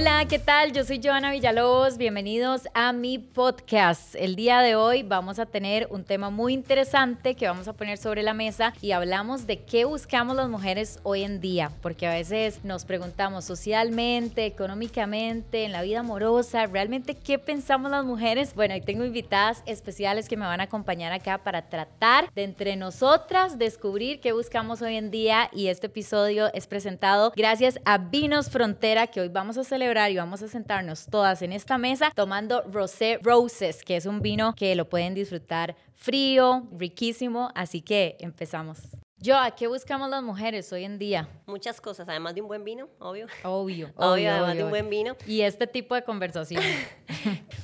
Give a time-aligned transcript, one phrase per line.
[0.00, 0.72] Hola, ¿qué tal?
[0.72, 1.98] Yo soy Joana Villalobos.
[1.98, 4.14] Bienvenidos a mi podcast.
[4.14, 7.98] El día de hoy vamos a tener un tema muy interesante que vamos a poner
[7.98, 12.12] sobre la mesa y hablamos de qué buscamos las mujeres hoy en día, porque a
[12.12, 18.54] veces nos preguntamos socialmente, económicamente, en la vida amorosa, realmente qué pensamos las mujeres.
[18.54, 22.76] Bueno, y tengo invitadas especiales que me van a acompañar acá para tratar de entre
[22.76, 28.48] nosotras descubrir qué buscamos hoy en día y este episodio es presentado gracias a Vinos
[28.48, 32.12] Frontera que hoy vamos a hacer celebrar y vamos a sentarnos todas en esta mesa
[32.14, 38.16] tomando Rosé Roses, que es un vino que lo pueden disfrutar frío, riquísimo, así que
[38.20, 38.80] empezamos.
[39.20, 41.28] Yo, ¿a qué buscamos las mujeres hoy en día?
[41.46, 43.26] Muchas cosas, además de un buen vino, obvio.
[43.42, 45.16] Obvio, obvio, además de un buen vino.
[45.26, 46.62] Y este tipo de conversación.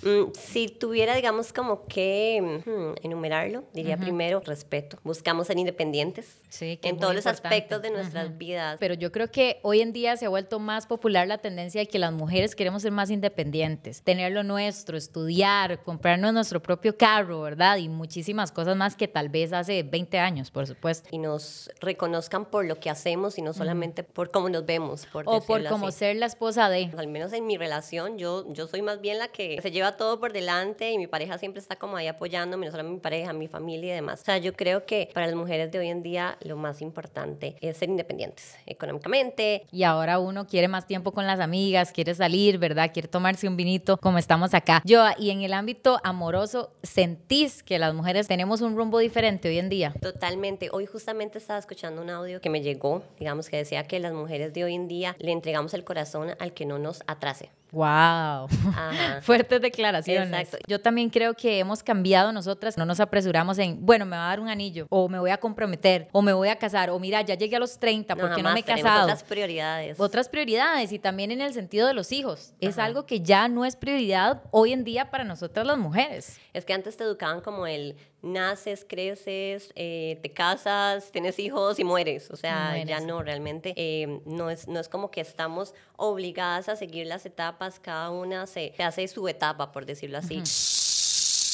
[0.05, 4.99] Mm, si tuviera, digamos, como que hmm, enumerarlo, diría primero respeto.
[5.03, 8.77] Buscamos ser independientes sí, en todos los aspectos de nuestras vidas.
[8.81, 11.87] Pero yo creo que hoy en día se ha vuelto más popular la tendencia de
[11.87, 17.41] que las mujeres queremos ser más independientes, tener lo nuestro, estudiar, comprarnos nuestro propio carro,
[17.41, 17.79] ¿verdad?
[17.79, 21.09] Y muchísimas cosas más que tal vez hace 20 años, por supuesto.
[21.13, 21.44] Y nos
[21.81, 25.07] reconozcan por lo que hacemos y no solamente por cómo nos vemos.
[25.07, 26.91] Por o por cómo ser la esposa de.
[26.97, 30.21] Al menos en mi relación, yo, yo soy más bien la que se lleva todo
[30.21, 33.49] por delante y mi pareja siempre está como ahí apoyándome, no solo mi pareja, mi
[33.49, 34.23] familia y demás.
[34.23, 37.57] O sea, yo creo que para las mujeres de hoy en día lo más importante
[37.61, 39.67] es ser independientes económicamente.
[39.73, 42.91] Y ahora uno quiere más tiempo con las amigas, quiere salir, ¿verdad?
[42.93, 44.83] Quiere tomarse un vinito como estamos acá.
[44.85, 49.59] Yo, y en el ámbito amoroso, ¿sentís que las mujeres tenemos un rumbo diferente hoy
[49.59, 49.95] en día?
[50.01, 50.69] Totalmente.
[50.73, 54.53] Hoy justamente estaba escuchando un audio que me llegó, digamos, que decía que las mujeres
[54.53, 57.51] de hoy en día le entregamos el corazón al que no nos atrase.
[57.75, 58.49] Wow.
[59.23, 60.33] Fuertes declaraciones.
[60.33, 60.59] Exacto.
[60.69, 64.29] Yo también creo que hemos cambiado nosotras, no nos apresuramos en, bueno, me va a
[64.29, 67.21] dar un anillo, o me voy a comprometer, o me voy a casar, o mira,
[67.23, 69.05] ya llegué a los 30, porque no, no me he casado?
[69.05, 69.99] Otras prioridades.
[69.99, 72.55] Otras prioridades, y también en el sentido de los hijos.
[72.61, 76.39] Es algo que ya no es prioridad hoy en día para nosotras las mujeres.
[76.53, 81.85] Es que antes te educaban como el naces, creces, eh, te casas, tienes hijos y
[81.85, 82.31] mueres.
[82.31, 86.77] O sea, ya no, realmente eh, no, es, no es como que estamos obligadas a
[86.77, 90.43] seguir las etapas, cada una se, hace su etapa, por decirlo así.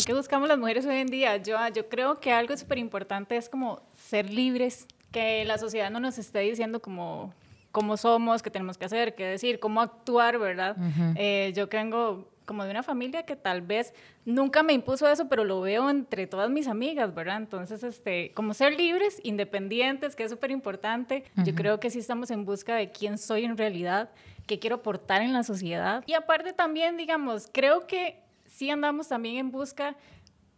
[0.07, 1.37] ¿Qué buscamos las mujeres hoy en día?
[1.37, 6.01] Yo, yo creo que algo súper importante es como ser libres, que la sociedad no
[6.01, 7.35] nos esté diciendo como
[7.73, 10.77] cómo somos, qué tenemos que hacer, qué decir, cómo actuar, ¿verdad?
[11.17, 13.95] Eh, yo vengo como de una familia que tal vez
[14.25, 17.37] nunca me impuso eso, pero lo veo entre todas mis amigas, ¿verdad?
[17.37, 21.23] Entonces, este, como ser libres, independientes, que es súper importante.
[21.45, 24.11] Yo creo que sí estamos en busca de quién soy en realidad,
[24.49, 26.03] qué quiero aportar en la sociedad.
[26.07, 29.95] Y aparte también, digamos, creo que sí andamos también en busca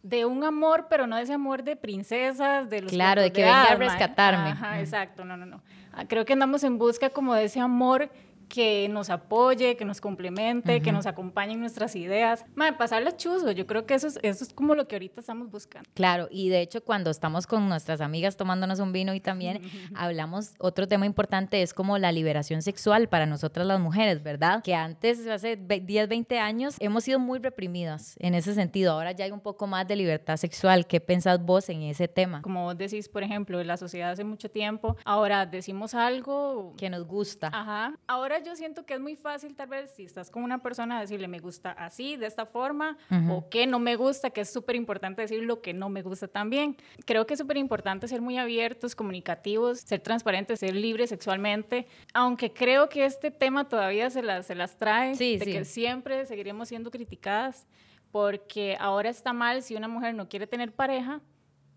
[0.03, 3.41] de un amor, pero no de ese amor de princesas, de los Claro, de que
[3.41, 4.49] venga a rescatarme.
[4.49, 5.61] Ajá, exacto, no, no, no.
[5.93, 8.09] Ah, creo que andamos en busca como de ese amor
[8.47, 12.45] que nos apoye, que nos complemente, que nos acompañe en nuestras ideas.
[12.55, 15.49] Madre, pasarla chuzo, yo creo que eso es, eso es como lo que ahorita estamos
[15.49, 15.89] buscando.
[15.93, 19.61] Claro, y de hecho cuando estamos con nuestras amigas tomándonos un vino y también
[19.95, 24.61] hablamos, otro tema importante es como la liberación sexual para nosotras las mujeres, ¿verdad?
[24.63, 28.93] Que antes, hace 10, 20 años, hemos sido muy reprimidas en ese sentido.
[28.93, 30.87] Ahora ya hay un poco más de libertad sexual.
[30.87, 32.41] ¿Qué pensás vos en ese tema?
[32.41, 36.89] Como vos decís, por ejemplo, en la sociedad hace mucho tiempo, ahora decimos algo que
[36.89, 37.49] nos gusta.
[37.53, 37.97] Ajá.
[38.07, 41.27] Ahora yo siento que es muy fácil tal vez si estás con una persona decirle
[41.27, 42.97] me gusta así, de esta forma,
[43.29, 46.27] o que no me gusta, que es súper importante decir lo que no me gusta
[46.27, 46.77] también.
[47.05, 52.53] Creo que es súper importante ser muy abiertos, comunicativos, ser transparentes, ser libres sexualmente, aunque
[52.53, 56.91] creo que este tema todavía se las, se las trae, de que siempre seguiremos siendo
[56.91, 57.67] criticadas,
[58.11, 61.21] porque ahora está mal si una mujer no quiere tener pareja,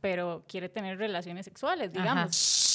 [0.00, 2.65] pero quiere tener relaciones sexuales, digamos.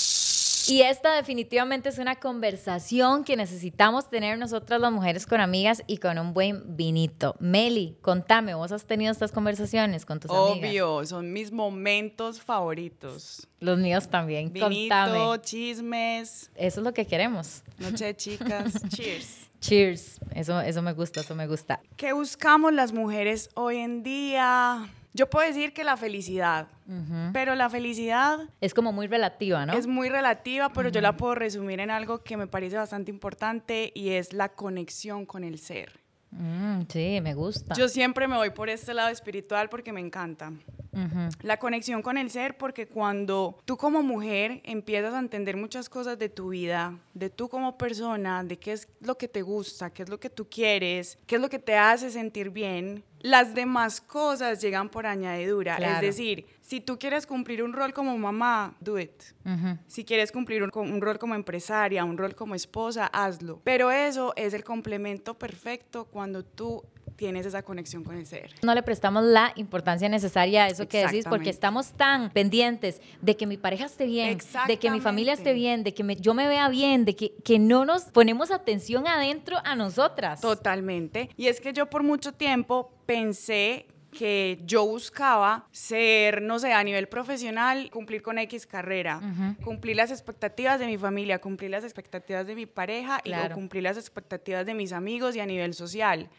[0.68, 5.98] Y esta definitivamente es una conversación que necesitamos tener nosotras las mujeres con amigas y
[5.98, 7.36] con un buen vinito.
[7.40, 10.70] Meli, contame, ¿vos has tenido estas conversaciones con tus Obvio, amigas?
[10.70, 13.48] Obvio, son mis momentos favoritos.
[13.60, 14.52] Los míos también.
[14.52, 15.42] Vinito, contame.
[15.42, 16.52] chismes.
[16.56, 17.64] Eso es lo que queremos.
[17.80, 18.74] Noche de chicas.
[18.90, 19.50] Cheers.
[19.60, 20.20] Cheers.
[20.34, 21.82] Eso, eso me gusta, eso me gusta.
[21.96, 24.90] ¿Qué buscamos las mujeres hoy en día?
[25.14, 26.68] Yo puedo decir que la felicidad,
[27.34, 28.40] pero la felicidad...
[28.62, 29.74] Es como muy relativa, ¿no?
[29.74, 33.92] Es muy relativa, pero yo la puedo resumir en algo que me parece bastante importante
[33.94, 36.00] y es la conexión con el ser.
[36.32, 37.76] Mm, sí, me gusta.
[37.76, 40.54] Yo siempre me voy por este lado espiritual porque me encanta.
[41.42, 46.20] La conexión con el ser, porque cuando tú como mujer empiezas a entender muchas cosas
[46.20, 50.04] de tu vida, de tú como persona, de qué es lo que te gusta, qué
[50.04, 54.02] es lo que tú quieres, qué es lo que te hace sentir bien, las demás
[54.02, 55.78] cosas llegan por añadidura.
[55.78, 59.12] Es decir, si tú quieres cumplir un rol como mamá, do it.
[59.88, 63.62] Si quieres cumplir un, un, rol como empresaria, un rol como esposa, hazlo.
[63.64, 66.84] Pero eso es el complemento perfecto cuando tú
[67.22, 68.50] tienes esa conexión con el ser.
[68.64, 73.38] No le prestamos la importancia necesaria a eso que decís porque estamos tan pendientes de
[73.38, 76.48] que mi pareja esté bien, de que mi familia esté bien, de que yo me
[76.48, 80.42] vea bien, de que, que no nos ponemos atención adentro a nosotras.
[80.42, 81.30] Totalmente.
[81.38, 86.84] Y es que yo por mucho tiempo pensé que yo buscaba ser, no sé, a
[86.84, 89.22] nivel profesional, cumplir con X carrera,
[89.64, 93.98] cumplir las expectativas de mi familia, cumplir las expectativas de mi pareja y cumplir las
[93.98, 96.30] expectativas de mis amigos y a nivel social.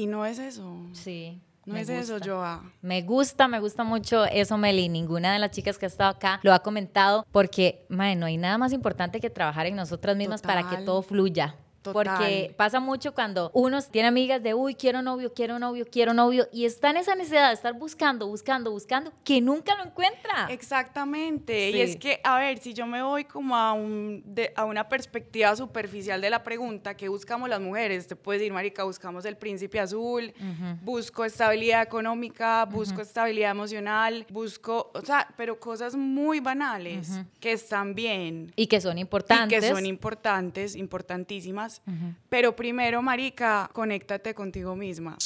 [0.00, 0.64] Y no es eso.
[0.92, 1.42] Sí.
[1.66, 2.72] No es eso, Joa.
[2.80, 4.88] Me gusta, me gusta mucho eso, Meli.
[4.88, 8.38] Ninguna de las chicas que ha estado acá lo ha comentado porque, madre, no hay
[8.38, 11.54] nada más importante que trabajar en nosotras mismas para que todo fluya.
[11.82, 16.46] Porque pasa mucho cuando uno tiene amigas de, uy, quiero novio, quiero novio, quiero novio,
[16.52, 20.48] y está en esa necesidad de estar buscando, buscando, buscando, que nunca lo encuentra.
[20.50, 21.70] Exactamente.
[21.70, 24.22] Y es que, a ver, si yo me voy como a, un,
[24.54, 28.06] a una perspectiva superficial de la pregunta, ¿qué buscamos las mujeres?
[28.06, 30.32] Te puedes decir, Marica, buscamos el príncipe azul,
[30.82, 37.94] busco estabilidad económica, busco estabilidad emocional, busco, o sea, pero cosas muy banales que están
[37.94, 38.52] bien.
[38.56, 39.58] Y que son importantes.
[39.58, 41.69] Y que son importantes, importantísimas
[42.28, 45.16] pero primero, marica, conéctate contigo misma.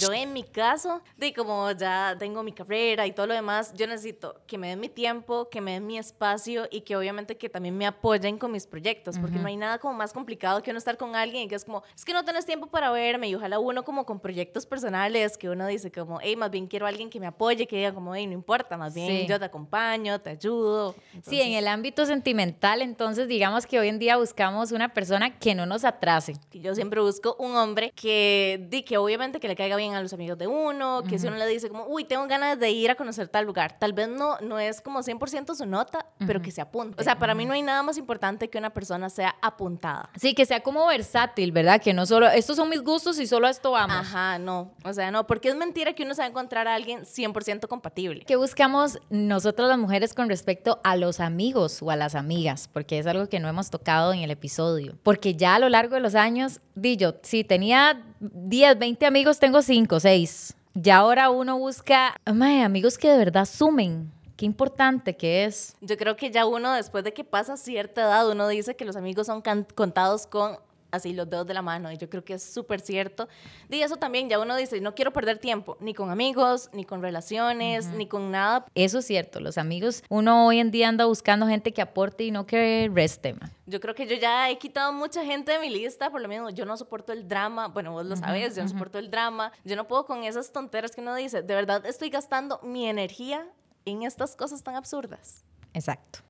[0.00, 3.86] Yo en mi caso, de como ya tengo mi carrera y todo lo demás, yo
[3.86, 7.48] necesito que me den mi tiempo, que me den mi espacio y que obviamente que
[7.48, 10.78] también me apoyen con mis proyectos, porque no hay nada como más complicado que uno
[10.78, 13.34] estar con alguien y que es como, es que no tienes tiempo para verme y
[13.34, 16.88] ojalá uno como con proyectos personales que uno dice como, hey, más bien quiero a
[16.88, 20.20] alguien que me apoye, que diga como, hey, no importa, más bien yo te acompaño,
[20.20, 20.94] te ayudo.
[21.22, 25.54] Sí, en el ámbito sentimental, entonces digamos que hoy en día buscamos una persona que
[25.54, 26.34] no nos atrase.
[26.52, 30.38] Yo siempre busco un hombre que, que obviamente que le caiga bien a los amigos
[30.38, 33.28] de uno, que si uno le dice como, uy, tengo ganas de ir a conocer
[33.28, 37.00] tal lugar, tal vez no, no es como 100% su nota, pero que se apunte.
[37.00, 40.10] O sea, para mí no hay nada más importante que una persona sea apuntada.
[40.16, 41.80] Sí, que sea como versátil, ¿verdad?
[41.82, 43.96] Que no solo, estos son mis gustos y solo esto vamos.
[43.96, 44.72] Ajá, no.
[44.84, 47.66] O sea, no, porque es mentira que uno se va a encontrar a alguien 100%
[47.66, 48.24] compatible.
[48.26, 52.68] ¿Qué buscamos nosotros las mujeres con respecto a los amigos o a las amigas?
[52.72, 54.96] Porque es algo que no hemos tocado en el episodio.
[55.02, 59.38] Porque ya a lo largo de los años, di yo, si tenía 10, 20 amigos,
[59.38, 60.54] tengo 5, 6.
[60.74, 64.12] Ya ahora uno busca amigos que de verdad sumen.
[64.36, 65.76] Qué importante que es.
[65.80, 68.96] Yo creo que ya uno, después de que pasa cierta edad, uno dice que los
[68.96, 69.42] amigos son
[69.74, 70.58] contados con
[70.94, 71.90] así los dedos de la mano.
[71.92, 73.28] Y yo creo que es súper cierto.
[73.68, 77.02] Y eso también, ya uno dice, no quiero perder tiempo, ni con amigos, ni con
[77.02, 78.66] relaciones, ni con nada.
[78.74, 82.30] Eso es cierto, los amigos, uno hoy en día anda buscando gente que aporte y
[82.30, 83.34] no que reste.
[83.66, 86.50] Yo creo que yo ya he quitado mucha gente de mi lista, por lo mismo,
[86.50, 89.76] yo no soporto el drama, bueno, vos lo sabes, yo no soporto el drama, yo
[89.76, 93.46] no puedo con esas tonteras que uno dice, de verdad estoy gastando mi energía
[93.84, 95.44] en estas cosas tan absurdas.
[95.72, 96.20] Exacto.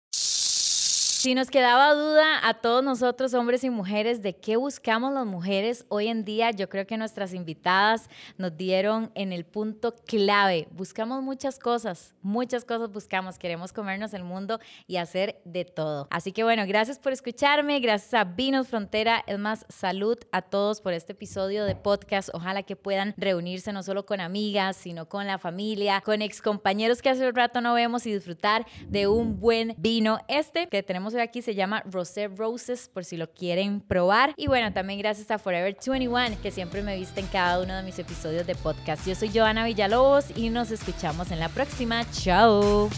[1.25, 5.87] Si nos quedaba duda a todos nosotros, hombres y mujeres, de qué buscamos las mujeres
[5.89, 10.69] hoy en día, yo creo que nuestras invitadas nos dieron en el punto clave.
[10.73, 13.39] Buscamos muchas cosas, muchas cosas buscamos.
[13.39, 16.09] Queremos comernos el mundo y hacer de todo.
[16.11, 19.25] Así que bueno, gracias por escucharme, gracias a Vinos Frontera.
[19.27, 22.29] Es más, salud a todos por este episodio de podcast.
[22.35, 27.01] Ojalá que puedan reunirse no solo con amigas, sino con la familia, con ex compañeros
[27.01, 30.19] que hace un rato no vemos y disfrutar de un buen vino.
[30.29, 34.35] Este que tenemos aquí se llama Rosé Roses, por si lo quieren probar.
[34.37, 37.83] Y bueno, también gracias a Forever 21, que siempre me viste en cada uno de
[37.83, 39.07] mis episodios de podcast.
[39.07, 42.05] Yo soy Joana Villalobos y nos escuchamos en la próxima.
[42.13, 42.89] Chao.